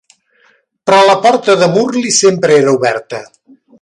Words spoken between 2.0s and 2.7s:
sempre